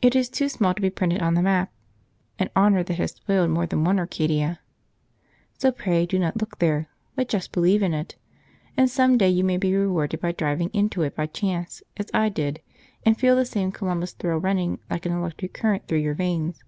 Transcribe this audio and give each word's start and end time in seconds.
It 0.00 0.14
is 0.14 0.28
too 0.28 0.48
small 0.48 0.74
to 0.74 0.80
be 0.80 0.90
printed 0.90 1.20
on 1.20 1.34
the 1.34 1.42
map 1.42 1.72
(an 2.38 2.50
honour 2.54 2.84
that 2.84 2.98
has 2.98 3.10
spoiled 3.10 3.50
more 3.50 3.66
than 3.66 3.82
one 3.82 3.98
Arcadia), 3.98 4.60
so 5.58 5.72
pray 5.72 6.06
do 6.06 6.20
not 6.20 6.36
look 6.40 6.60
there, 6.60 6.88
but 7.16 7.28
just 7.28 7.50
believe 7.50 7.82
in 7.82 7.92
it, 7.92 8.14
and 8.76 8.88
some 8.88 9.18
day 9.18 9.28
you 9.28 9.42
may 9.42 9.56
be 9.56 9.74
rewarded 9.74 10.20
by 10.20 10.30
driving 10.30 10.68
into 10.72 11.02
it 11.02 11.16
by 11.16 11.26
chance, 11.26 11.82
as 11.96 12.06
I 12.14 12.28
did, 12.28 12.60
and 13.04 13.18
feel 13.18 13.34
the 13.34 13.44
same 13.44 13.72
Columbus 13.72 14.12
thrill 14.12 14.38
running, 14.38 14.78
like 14.88 15.04
an 15.04 15.10
electric 15.14 15.52
current, 15.52 15.88
through 15.88 15.98
your 15.98 16.14
veins. 16.14 16.62